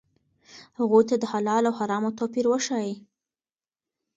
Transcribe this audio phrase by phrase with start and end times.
[0.79, 2.93] هغوی ته د حلال او حرامو توپیر وښایئ.